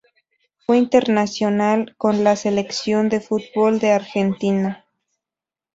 [0.65, 4.85] Fue internacional con la Selección de fútbol de Argentina.